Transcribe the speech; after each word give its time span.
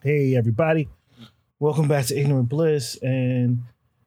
Hey, 0.00 0.36
everybody. 0.36 0.88
Welcome 1.58 1.88
back 1.88 2.06
to 2.06 2.16
Ignorant 2.16 2.48
Bliss. 2.48 2.96
And 3.02 3.64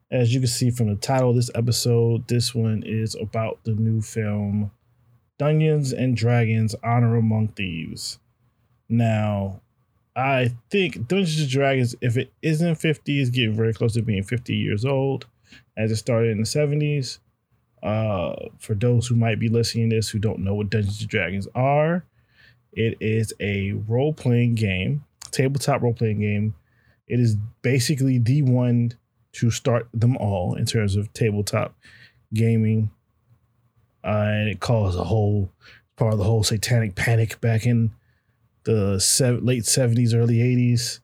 as 0.10 0.34
you 0.34 0.40
can 0.40 0.48
see 0.48 0.72
from 0.72 0.88
the 0.88 0.96
title 0.96 1.32
of 1.32 1.36
this 1.36 1.52
episode, 1.54 2.30
this 2.30 2.56
one 2.56 2.82
is 2.86 3.14
about 3.16 3.60
the 3.66 3.74
new 3.74 4.02
film 4.02 4.72
Dungeons 5.38 5.92
and 5.92 6.16
Dragons 6.16 6.76
Honor 6.82 7.18
Among 7.18 7.50
Thieves. 7.50 8.20
Now, 8.88 9.60
I 10.16 10.54
think 10.70 11.10
Dungeons 11.10 11.42
and 11.42 11.50
Dragons, 11.50 11.94
if 12.00 12.16
it 12.16 12.32
isn't 12.42 12.76
50, 12.76 13.20
is 13.20 13.30
getting 13.30 13.54
very 13.54 13.74
close 13.74 13.96
to 13.96 14.02
being 14.02 14.24
50 14.24 14.56
years 14.56 14.86
old 14.86 15.28
as 15.76 15.92
it 15.92 15.98
started 15.98 16.32
in 16.32 16.38
the 16.38 16.46
70s. 16.46 17.20
Uh, 17.84 18.48
for 18.60 18.76
those 18.76 19.08
who 19.08 19.18
might 19.18 19.40
be 19.40 19.50
listening 19.50 19.90
to 19.90 19.98
this 19.98 20.08
who 20.08 20.20
don't 20.20 20.40
know 20.40 20.56
what 20.56 20.70
Dungeons 20.70 21.02
and 21.02 21.10
Dragons 21.10 21.50
are, 21.54 22.06
it 22.72 22.96
is 23.02 23.34
a 23.42 23.74
role 23.74 24.14
playing 24.14 24.56
game 24.56 25.04
tabletop 25.32 25.82
role 25.82 25.94
playing 25.94 26.20
game. 26.20 26.56
It 27.08 27.20
is 27.20 27.36
basically 27.62 28.18
the 28.18 28.42
one 28.42 28.94
to 29.34 29.52
start 29.52 29.88
them 29.94 30.18
all 30.18 30.56
in 30.56 30.66
terms 30.66 30.96
of 30.96 31.12
tabletop 31.14 31.76
gaming. 32.34 32.92
Uh, 34.04 34.28
and 34.28 34.50
it 34.50 34.60
caused 34.60 34.98
a 34.98 35.04
whole 35.04 35.52
part 35.96 36.14
of 36.14 36.20
the 36.20 36.26
whole 36.26 36.44
satanic 36.44 36.96
panic 36.96 37.40
back 37.42 37.66
in 37.66 37.92
the 38.64 38.94
late 39.42 39.64
70s, 39.64 40.14
early 40.14 40.38
80s. 40.38 41.00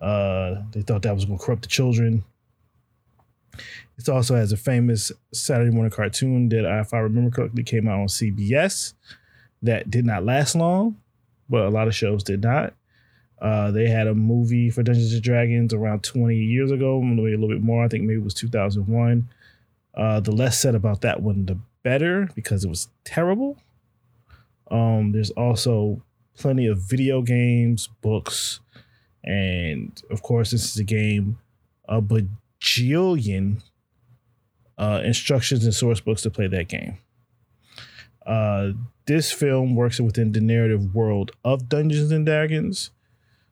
Uh, 0.00 0.62
they 0.72 0.82
thought 0.82 1.02
that 1.02 1.14
was 1.14 1.24
going 1.24 1.38
to 1.38 1.44
corrupt 1.44 1.62
the 1.62 1.68
children. 1.68 2.24
It 3.98 4.08
also 4.08 4.36
has 4.36 4.52
a 4.52 4.56
famous 4.56 5.10
Saturday 5.32 5.70
morning 5.70 5.90
cartoon 5.90 6.48
that, 6.50 6.80
if 6.80 6.94
I 6.94 6.98
remember 6.98 7.30
correctly, 7.30 7.64
came 7.64 7.88
out 7.88 8.00
on 8.00 8.06
CBS 8.06 8.94
that 9.62 9.90
did 9.90 10.04
not 10.04 10.24
last 10.24 10.54
long, 10.54 10.96
but 11.48 11.66
a 11.66 11.70
lot 11.70 11.88
of 11.88 11.94
shows 11.94 12.22
did 12.22 12.42
not. 12.42 12.74
Uh, 13.40 13.70
they 13.70 13.88
had 13.88 14.06
a 14.06 14.14
movie 14.14 14.68
for 14.70 14.82
Dungeons 14.82 15.12
and 15.12 15.22
Dragons 15.22 15.72
around 15.72 16.02
20 16.02 16.36
years 16.36 16.70
ago, 16.70 17.00
maybe 17.00 17.32
a 17.32 17.38
little 17.38 17.48
bit 17.48 17.62
more. 17.62 17.84
I 17.84 17.88
think 17.88 18.04
maybe 18.04 18.20
it 18.20 18.24
was 18.24 18.34
2001. 18.34 19.28
Uh, 19.94 20.20
the 20.20 20.32
less 20.32 20.60
said 20.60 20.74
about 20.74 21.00
that 21.02 21.22
one, 21.22 21.46
the 21.46 21.58
better 21.82 22.28
because 22.34 22.64
it 22.64 22.68
was 22.68 22.88
terrible. 23.04 23.58
Um, 24.70 25.12
there's 25.12 25.30
also 25.30 26.02
plenty 26.36 26.66
of 26.66 26.78
video 26.78 27.22
games, 27.22 27.88
books, 28.00 28.60
and 29.24 30.00
of 30.10 30.22
course, 30.22 30.50
this 30.50 30.72
is 30.72 30.78
a 30.78 30.84
game, 30.84 31.38
a 31.88 32.02
bajillion 32.02 33.62
uh, 34.76 35.00
instructions 35.04 35.64
and 35.64 35.74
source 35.74 36.00
books 36.00 36.22
to 36.22 36.30
play 36.30 36.46
that 36.48 36.68
game. 36.68 36.98
Uh, 38.26 38.72
this 39.06 39.32
film 39.32 39.74
works 39.74 40.00
within 40.00 40.32
the 40.32 40.40
narrative 40.40 40.94
world 40.94 41.32
of 41.44 41.68
Dungeons 41.68 42.12
and 42.12 42.26
Dragons 42.26 42.90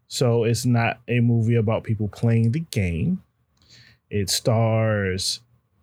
so 0.08 0.44
it's 0.44 0.64
not 0.64 1.00
a 1.08 1.20
movie 1.20 1.56
about 1.56 1.84
people 1.84 2.08
playing 2.08 2.52
the 2.52 2.60
game. 2.60 3.22
It 4.10 4.30
stars 4.30 5.40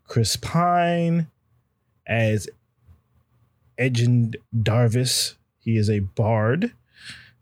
Chris 0.07 0.35
Pine 0.35 1.27
as 2.07 2.47
Edgin 3.77 4.33
Darvis. 4.55 5.35
He 5.59 5.77
is 5.77 5.89
a 5.89 5.99
bard. 5.99 6.73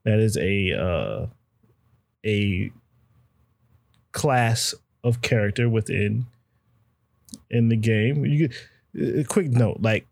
That 0.03 0.19
is 0.19 0.37
a 0.37 0.71
uh, 0.71 1.27
a 2.25 2.71
class 4.11 4.73
of 5.03 5.21
character 5.21 5.69
within 5.69 6.25
in 7.49 7.69
the 7.69 7.75
game. 7.75 8.25
You 8.25 8.49
a 8.99 9.23
quick 9.23 9.49
note, 9.49 9.77
like 9.81 10.07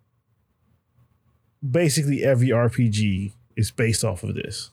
basically 1.68 2.24
every 2.24 2.50
RPG 2.50 3.34
is 3.56 3.72
based 3.72 4.04
off 4.04 4.24
of 4.24 4.36
this. 4.36 4.72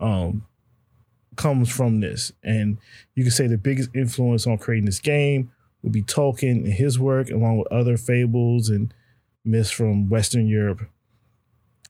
Um, 0.00 0.46
comes 1.38 1.70
from 1.70 2.00
this. 2.00 2.32
And 2.44 2.76
you 3.14 3.22
can 3.22 3.30
say 3.30 3.46
the 3.46 3.56
biggest 3.56 3.88
influence 3.94 4.46
on 4.46 4.58
creating 4.58 4.84
this 4.84 5.00
game 5.00 5.50
would 5.82 5.92
be 5.92 6.02
Tolkien 6.02 6.64
and 6.64 6.72
his 6.72 6.98
work, 6.98 7.30
along 7.30 7.58
with 7.58 7.72
other 7.72 7.96
fables 7.96 8.68
and 8.68 8.92
myths 9.44 9.70
from 9.70 10.10
Western 10.10 10.46
Europe. 10.46 10.82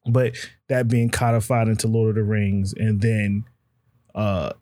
But 0.06 0.36
that 0.68 0.86
being 0.86 1.10
codified 1.10 1.66
into 1.66 1.88
Lord 1.88 2.10
of 2.10 2.14
the 2.14 2.22
Rings, 2.22 2.72
and 2.72 3.00
then 3.00 3.44
uh 4.14 4.52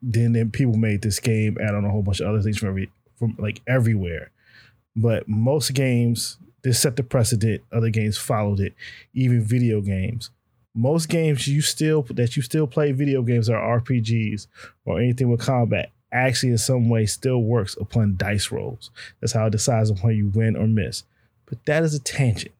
then 0.00 0.32
then 0.32 0.50
people 0.50 0.76
made 0.76 1.02
this 1.02 1.18
game 1.20 1.56
add 1.60 1.74
on 1.74 1.84
a 1.84 1.90
whole 1.90 2.02
bunch 2.02 2.20
of 2.20 2.28
other 2.28 2.40
things 2.40 2.58
from 2.58 2.70
every 2.70 2.90
from 3.16 3.36
like 3.38 3.60
everywhere. 3.66 4.30
But 4.96 5.28
most 5.28 5.74
games 5.74 6.38
this 6.62 6.80
set 6.80 6.96
the 6.96 7.02
precedent. 7.02 7.62
Other 7.72 7.90
games 7.90 8.18
followed 8.18 8.60
it, 8.60 8.74
even 9.12 9.42
video 9.42 9.80
games 9.80 10.30
most 10.78 11.08
games 11.08 11.48
you 11.48 11.60
still 11.60 12.02
that 12.02 12.36
you 12.36 12.42
still 12.42 12.66
play 12.66 12.92
video 12.92 13.22
games 13.22 13.50
are 13.50 13.80
RPGs 13.80 14.46
or 14.84 15.00
anything 15.00 15.28
with 15.28 15.40
combat 15.40 15.90
actually 16.12 16.50
in 16.50 16.58
some 16.58 16.88
way 16.88 17.04
still 17.04 17.42
works 17.42 17.76
upon 17.80 18.16
dice 18.16 18.50
rolls. 18.52 18.90
That's 19.20 19.32
how 19.32 19.46
it 19.46 19.50
decides 19.50 19.90
upon 19.90 20.16
you 20.16 20.28
win 20.28 20.56
or 20.56 20.68
miss. 20.68 21.02
But 21.46 21.64
that 21.66 21.82
is 21.82 21.94
a 21.94 21.98
tangent. 21.98 22.54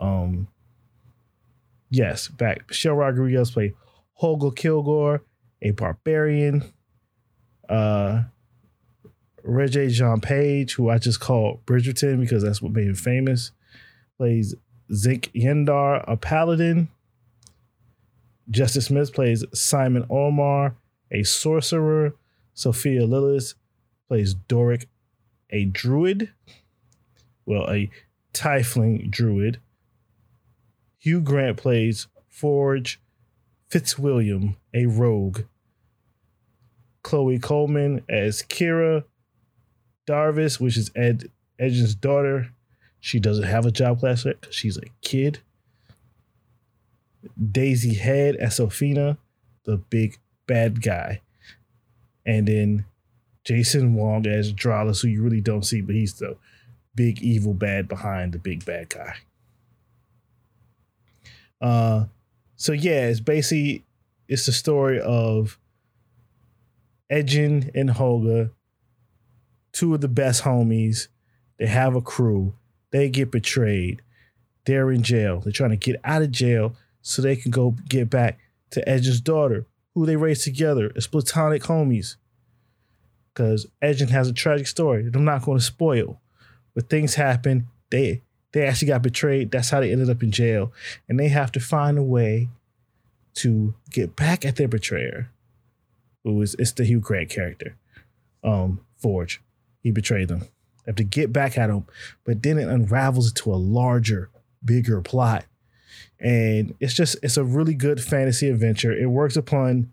Um 0.00 0.46
yes, 1.90 2.28
back 2.28 2.68
Michelle 2.68 2.94
Rodriguez 2.94 3.50
played 3.50 3.74
Holga 4.22 4.54
Kilgore, 4.54 5.22
a 5.60 5.72
barbarian. 5.72 6.72
Uh 7.68 8.22
Regé-Jean 9.44 10.20
Page, 10.20 10.74
who 10.74 10.88
I 10.88 10.98
just 10.98 11.20
call 11.20 11.62
Bridgerton 11.66 12.20
because 12.20 12.42
that's 12.44 12.62
what 12.62 12.72
made 12.72 12.86
him 12.86 12.94
famous, 12.94 13.50
plays 14.18 14.54
Xenk 14.90 15.32
Yendar, 15.32 16.04
a 16.06 16.16
paladin. 16.16 16.88
Justice 18.50 18.86
Smith 18.86 19.12
plays 19.12 19.44
Simon 19.52 20.04
Aumar, 20.04 20.74
a 21.10 21.22
sorcerer. 21.22 22.14
Sophia 22.54 23.02
Lillis 23.02 23.54
plays 24.08 24.34
Doric, 24.34 24.86
a 25.50 25.64
druid. 25.66 26.30
Well, 27.46 27.70
a 27.70 27.90
tiefling 28.32 29.10
druid. 29.10 29.60
Hugh 30.98 31.20
Grant 31.20 31.56
plays 31.56 32.08
Forge 32.28 33.00
Fitzwilliam, 33.70 34.56
a 34.74 34.86
rogue. 34.86 35.42
Chloe 37.02 37.38
Coleman 37.38 38.02
as 38.08 38.42
Kira 38.42 39.04
Darvis, 40.06 40.58
which 40.58 40.76
is 40.76 40.90
Ed 40.96 41.30
Edge's 41.58 41.94
daughter. 41.94 42.50
She 43.00 43.20
doesn't 43.20 43.44
have 43.44 43.66
a 43.66 43.70
job 43.70 44.00
class 44.00 44.24
yet 44.24 44.40
because 44.40 44.54
she's 44.54 44.76
a 44.76 44.82
kid. 45.02 45.40
Daisy 47.50 47.94
Head 47.94 48.36
as 48.36 48.58
Sofina, 48.58 49.18
the 49.64 49.76
big 49.76 50.18
bad 50.46 50.82
guy. 50.82 51.20
And 52.26 52.48
then 52.48 52.84
Jason 53.44 53.94
Wong 53.94 54.26
as 54.26 54.52
Dralas, 54.52 55.02
who 55.02 55.08
you 55.08 55.22
really 55.22 55.40
don't 55.40 55.64
see, 55.64 55.80
but 55.80 55.94
he's 55.94 56.14
the 56.14 56.36
big 56.94 57.22
evil 57.22 57.54
bad 57.54 57.88
behind 57.88 58.32
the 58.32 58.38
big 58.38 58.64
bad 58.64 58.88
guy. 58.88 59.14
Uh 61.60 62.04
so 62.56 62.72
yeah, 62.72 63.06
it's 63.06 63.20
basically 63.20 63.84
it's 64.26 64.46
the 64.46 64.52
story 64.52 65.00
of 65.00 65.58
Edgin 67.10 67.70
and 67.74 67.90
Holga, 67.90 68.50
two 69.72 69.94
of 69.94 70.00
the 70.00 70.08
best 70.08 70.42
homies. 70.42 71.08
They 71.58 71.66
have 71.66 71.94
a 71.94 72.02
crew. 72.02 72.54
They 72.90 73.08
get 73.08 73.30
betrayed. 73.30 74.02
They're 74.64 74.90
in 74.90 75.02
jail. 75.02 75.40
They're 75.40 75.52
trying 75.52 75.70
to 75.70 75.76
get 75.76 76.00
out 76.04 76.22
of 76.22 76.30
jail 76.30 76.74
so 77.02 77.22
they 77.22 77.36
can 77.36 77.50
go 77.50 77.76
get 77.88 78.10
back 78.10 78.38
to 78.70 78.86
Edge's 78.88 79.20
daughter, 79.20 79.66
who 79.94 80.06
they 80.06 80.16
raised 80.16 80.44
together 80.44 80.92
as 80.96 81.06
platonic 81.06 81.62
homies. 81.64 82.16
Because 83.32 83.66
Edgin 83.80 84.08
has 84.08 84.28
a 84.28 84.32
tragic 84.32 84.66
story 84.66 85.04
that 85.04 85.14
I'm 85.14 85.24
not 85.24 85.42
going 85.42 85.58
to 85.58 85.64
spoil. 85.64 86.20
But 86.74 86.88
things 86.88 87.14
happen. 87.14 87.68
They 87.90 88.22
they 88.52 88.66
actually 88.66 88.88
got 88.88 89.02
betrayed. 89.02 89.50
That's 89.50 89.70
how 89.70 89.80
they 89.80 89.92
ended 89.92 90.10
up 90.10 90.22
in 90.22 90.30
jail. 90.30 90.72
And 91.08 91.18
they 91.18 91.28
have 91.28 91.52
to 91.52 91.60
find 91.60 91.98
a 91.98 92.02
way 92.02 92.48
to 93.34 93.74
get 93.90 94.16
back 94.16 94.44
at 94.44 94.56
their 94.56 94.68
betrayer, 94.68 95.30
who 96.24 96.40
is 96.42 96.54
it's 96.58 96.72
the 96.72 96.84
Hugh 96.84 97.00
Grant 97.00 97.30
character. 97.30 97.76
Um, 98.42 98.80
Forge. 98.96 99.40
He 99.82 99.90
betrayed 99.90 100.28
them. 100.28 100.40
They 100.40 100.88
have 100.88 100.96
to 100.96 101.04
get 101.04 101.32
back 101.32 101.56
at 101.56 101.70
him. 101.70 101.84
But 102.24 102.42
then 102.42 102.58
it 102.58 102.68
unravels 102.68 103.28
into 103.28 103.52
a 103.52 103.56
larger, 103.56 104.30
bigger 104.64 105.00
plot 105.00 105.44
and 106.20 106.74
it's 106.80 106.94
just 106.94 107.16
it's 107.22 107.36
a 107.36 107.44
really 107.44 107.74
good 107.74 108.02
fantasy 108.02 108.48
adventure. 108.48 108.92
It 108.92 109.06
works 109.06 109.36
upon, 109.36 109.92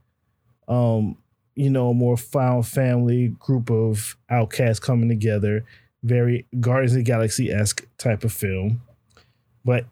um, 0.68 1.18
you 1.56 1.70
know, 1.70 1.90
a 1.90 1.94
more 1.94 2.18
found 2.18 2.68
family 2.68 3.30
group 3.40 3.70
of 3.70 4.18
outcasts 4.30 4.80
coming 4.80 5.10
together. 5.10 5.66
Very 6.04 6.46
Guardians 6.60 6.92
of 6.92 6.98
the 6.98 7.04
Galaxy 7.04 7.52
esque 7.52 7.88
type 7.98 8.24
of 8.24 8.32
film, 8.32 8.82
but 9.64 9.86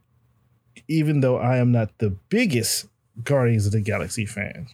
even 0.87 1.21
though 1.21 1.37
I 1.37 1.57
am 1.57 1.71
not 1.71 1.97
the 1.97 2.11
biggest 2.29 2.87
Guardians 3.23 3.65
of 3.65 3.71
the 3.71 3.81
Galaxy 3.81 4.25
fan, 4.25 4.67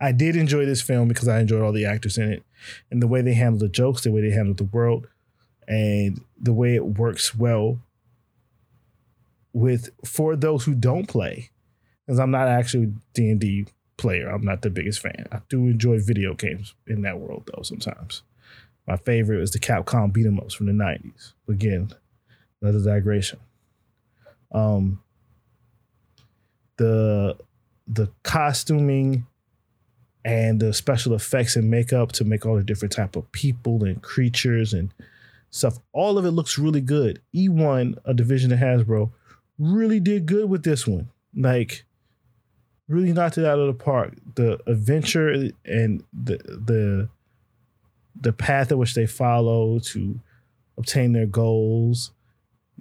I 0.00 0.12
did 0.12 0.36
enjoy 0.36 0.64
this 0.64 0.82
film 0.82 1.08
because 1.08 1.28
I 1.28 1.40
enjoyed 1.40 1.62
all 1.62 1.72
the 1.72 1.86
actors 1.86 2.18
in 2.18 2.32
it 2.32 2.42
and 2.90 3.02
the 3.02 3.08
way 3.08 3.22
they 3.22 3.34
handled 3.34 3.62
the 3.62 3.68
jokes, 3.68 4.02
the 4.02 4.12
way 4.12 4.20
they 4.20 4.30
handled 4.30 4.58
the 4.58 4.64
world, 4.64 5.08
and 5.66 6.20
the 6.40 6.52
way 6.52 6.74
it 6.74 6.84
works 6.84 7.34
well 7.34 7.80
with 9.52 9.90
for 10.04 10.36
those 10.36 10.64
who 10.64 10.74
don't 10.74 11.08
play. 11.08 11.50
because 12.06 12.18
I'm 12.18 12.30
not 12.30 12.48
actually 12.48 12.92
D 13.14 13.30
and 13.30 13.40
D 13.40 13.66
player. 13.96 14.28
I'm 14.28 14.44
not 14.44 14.62
the 14.62 14.70
biggest 14.70 15.00
fan. 15.00 15.26
I 15.30 15.40
do 15.48 15.66
enjoy 15.66 15.98
video 16.00 16.34
games 16.34 16.74
in 16.86 17.02
that 17.02 17.18
world 17.20 17.48
though. 17.54 17.62
Sometimes 17.62 18.22
my 18.86 18.96
favorite 18.96 19.42
is 19.42 19.50
the 19.52 19.58
Capcom 19.58 20.12
beat 20.12 20.26
'em 20.26 20.38
ups 20.40 20.54
from 20.54 20.66
the 20.66 20.72
'90s. 20.72 21.34
Again, 21.48 21.90
another 22.62 22.82
digression. 22.82 23.38
Um, 24.52 25.00
the 26.76 27.36
the 27.86 28.08
costuming 28.22 29.26
and 30.24 30.60
the 30.60 30.72
special 30.72 31.14
effects 31.14 31.56
and 31.56 31.70
makeup 31.70 32.12
to 32.12 32.24
make 32.24 32.44
all 32.46 32.56
the 32.56 32.62
different 32.64 32.92
type 32.92 33.16
of 33.16 33.30
people 33.32 33.84
and 33.84 34.02
creatures 34.02 34.72
and 34.72 34.92
stuff. 35.50 35.78
All 35.92 36.18
of 36.18 36.24
it 36.24 36.30
looks 36.32 36.58
really 36.58 36.80
good. 36.80 37.20
eOne, 37.34 37.98
a 38.04 38.14
division 38.14 38.52
of 38.52 38.58
Hasbro, 38.58 39.10
really 39.60 40.00
did 40.00 40.26
good 40.26 40.48
with 40.48 40.64
this 40.64 40.86
one. 40.86 41.10
Like, 41.36 41.84
really 42.88 43.12
knocked 43.12 43.38
it 43.38 43.44
out 43.44 43.60
of 43.60 43.66
the 43.66 43.84
park. 43.84 44.14
The 44.34 44.58
adventure 44.66 45.50
and 45.64 46.02
the 46.12 46.38
the 46.38 47.08
the 48.20 48.32
path 48.32 48.72
in 48.72 48.78
which 48.78 48.94
they 48.94 49.06
follow 49.06 49.78
to 49.78 50.18
obtain 50.76 51.12
their 51.12 51.26
goals 51.26 52.10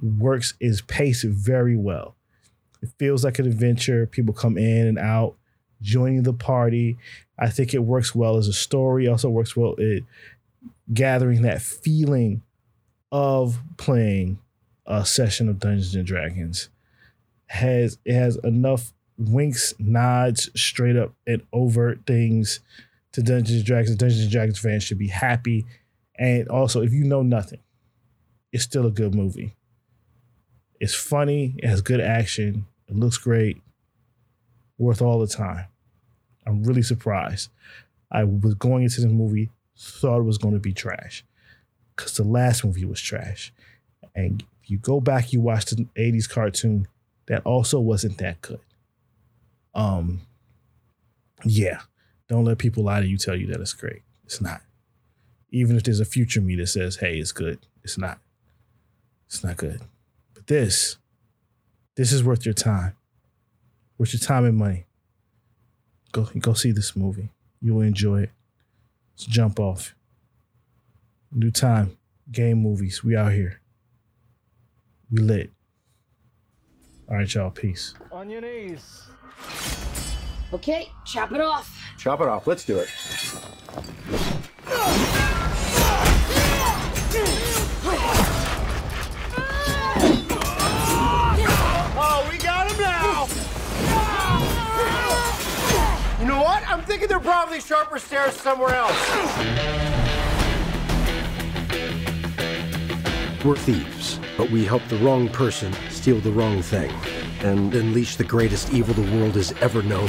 works 0.02 0.56
is 0.60 0.82
paced 0.82 1.26
very 1.26 1.76
well. 1.76 2.16
It 2.82 2.90
feels 2.98 3.24
like 3.24 3.40
an 3.40 3.46
adventure. 3.46 4.08
People 4.08 4.34
come 4.34 4.58
in 4.58 4.88
and 4.88 4.98
out, 4.98 5.36
joining 5.82 6.24
the 6.24 6.34
party. 6.34 6.98
I 7.38 7.50
think 7.50 7.74
it 7.74 7.84
works 7.84 8.16
well 8.16 8.38
as 8.38 8.48
a 8.48 8.54
story. 8.54 9.08
Also 9.08 9.30
works 9.30 9.56
well 9.56 9.76
at 9.80 10.04
gathering 10.94 11.44
that 11.44 11.62
feeling 11.62 12.42
of 13.12 13.60
playing 13.78 14.40
a 14.90 15.06
session 15.06 15.48
of 15.48 15.60
Dungeons 15.60 15.96
and 15.96 16.06
Dragons. 16.06 16.70
Has 17.46 17.98
it 18.04 18.14
has 18.14 18.36
enough 18.44 18.94
winks, 19.18 19.74
nods, 19.80 20.50
straight 20.60 20.96
up 20.96 21.14
and 21.26 21.42
overt 21.54 22.00
things 22.06 22.60
to 23.14 23.22
Dungeons 23.22 23.58
and 23.58 23.66
Dragons. 23.66 23.96
Dungeons 23.96 24.24
and 24.24 24.32
Dragons 24.32 24.60
fans 24.60 24.84
should 24.84 24.98
be 24.98 25.08
happy. 25.08 25.66
And 26.18 26.48
also, 26.50 26.82
if 26.82 26.92
you 26.92 27.04
know 27.04 27.22
nothing, 27.22 27.60
it's 28.52 28.64
still 28.64 28.86
a 28.86 28.92
good 28.92 29.16
movie. 29.16 29.56
It's 30.80 30.96
funny, 30.96 31.56
it 31.58 31.68
has 31.68 31.82
good 31.82 32.00
action, 32.00 32.66
it 32.88 32.96
looks 32.96 33.18
great, 33.18 33.62
worth 34.78 35.02
all 35.02 35.20
the 35.20 35.28
time. 35.28 35.66
I'm 36.46 36.64
really 36.64 36.82
surprised. 36.82 37.50
I 38.12 38.24
was 38.24 38.56
going 38.56 38.84
into 38.84 39.02
this 39.02 39.12
movie, 39.12 39.50
thought 39.78 40.20
it 40.20 40.24
was 40.24 40.38
going 40.38 40.54
to 40.54 40.60
be 40.60 40.74
trash 40.74 41.24
because 41.96 42.16
the 42.16 42.24
last 42.24 42.64
movie 42.64 42.86
was 42.86 43.02
trash. 43.02 43.54
And 44.16 44.44
you 44.70 44.78
go 44.78 45.00
back, 45.00 45.34
you 45.34 45.42
watch 45.42 45.66
the 45.66 45.88
80s 45.96 46.30
cartoon, 46.30 46.88
that 47.28 47.42
also 47.46 47.80
wasn't 47.80 48.18
that 48.20 48.42
good. 48.42 48.60
Um, 49.74 50.22
yeah, 51.44 51.82
don't 52.28 52.46
let 52.46 52.58
people 52.58 52.84
lie 52.84 53.02
to 53.02 53.08
you, 53.08 53.18
tell 53.18 53.36
you 53.36 53.48
that 53.48 53.62
it's 53.62 53.74
great. 53.74 54.02
It's 54.26 54.42
not. 54.42 54.62
Even 55.52 55.76
if 55.76 55.84
there's 55.84 56.00
a 56.00 56.06
future 56.06 56.42
me 56.42 56.56
that 56.56 56.68
says, 56.68 56.98
hey, 56.98 57.18
it's 57.18 57.32
good, 57.32 57.60
it's 57.84 57.98
not. 57.98 58.20
It's 59.28 59.44
not 59.44 59.58
good. 59.58 59.82
But 60.34 60.48
this, 60.48 60.98
this 61.96 62.12
is 62.12 62.24
worth 62.24 62.46
your 62.46 62.54
time. 62.54 62.96
Worth 63.98 64.14
your 64.14 64.20
time 64.20 64.46
and 64.46 64.58
money. 64.58 64.86
Go 66.12 66.28
go 66.40 66.54
see 66.54 66.72
this 66.72 66.96
movie. 66.96 67.30
You 67.62 67.76
will 67.76 67.82
enjoy 67.82 68.24
it. 68.24 68.32
Let's 69.14 69.26
jump 69.26 69.60
off. 69.60 69.94
New 71.32 71.52
time. 71.52 71.98
Game 72.32 72.60
movies. 72.60 73.04
We 73.04 73.16
out 73.16 73.34
here. 73.34 73.60
We 75.12 75.22
lit. 75.22 75.52
All 77.10 77.18
right, 77.18 77.34
y'all. 77.34 77.50
Peace. 77.50 77.96
On 78.12 78.30
your 78.30 78.42
knees. 78.42 79.08
Okay, 80.54 80.92
chop 81.06 81.32
it 81.32 81.42
off. 81.42 81.76
Chop 81.98 82.22
it 82.22 82.28
off. 82.28 82.46
Let's 82.48 82.66
do 82.66 82.78
it. 82.78 82.90
Oh, 92.02 92.28
we 92.32 92.38
got 92.38 92.72
him 92.72 92.80
now! 92.80 93.28
You 96.20 96.26
know 96.28 96.42
what? 96.42 96.64
I'm 96.70 96.82
thinking 96.84 97.08
there 97.08 97.18
are 97.18 97.22
probably 97.22 97.60
sharper 97.62 98.00
stairs 98.00 98.36
somewhere 98.36 98.76
else. 98.76 99.10
We're 103.44 103.56
thieves, 103.56 104.20
but 104.40 104.50
we 104.52 104.64
help 104.64 104.82
the 104.88 104.96
wrong 105.00 105.28
person 105.28 105.74
steal 105.90 106.18
the 106.22 106.32
wrong 106.32 106.62
thing 106.62 106.90
and 107.42 107.76
unleash 107.76 108.16
the 108.16 108.24
greatest 108.24 108.72
evil 108.74 108.94
the 108.94 109.18
world 109.18 109.36
has 109.36 109.52
ever 109.60 109.84
known. 109.84 110.08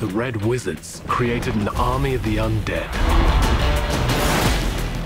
The 0.00 0.08
Red 0.12 0.44
Wizards 0.44 1.02
created 1.06 1.54
an 1.54 1.68
army 1.68 2.14
of 2.16 2.24
the 2.24 2.38
undead. 2.38 2.90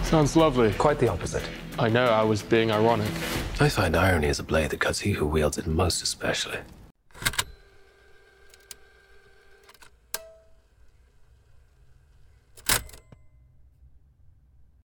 Sounds 0.02 0.34
lovely. 0.34 0.72
Quite 0.78 0.98
the 0.98 1.08
opposite. 1.08 1.46
I 1.78 1.90
know 1.90 2.06
I 2.06 2.22
was 2.22 2.40
being 2.40 2.70
ironic. 2.70 3.10
I 3.60 3.68
find 3.68 3.94
irony 3.94 4.28
is 4.28 4.38
a 4.38 4.42
blade 4.42 4.70
that 4.70 4.80
cuts 4.80 5.00
he 5.00 5.12
who 5.12 5.26
wields 5.26 5.58
it 5.58 5.66
most 5.66 6.02
especially. 6.02 6.60